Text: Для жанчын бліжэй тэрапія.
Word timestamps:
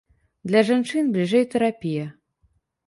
Для 0.51 0.61
жанчын 0.69 1.13
бліжэй 1.19 1.45
тэрапія. 1.53 2.11